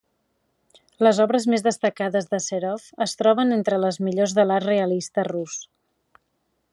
[1.07, 5.63] Les obres més destacades de Serov es troben entre les millors de l'art realista rus.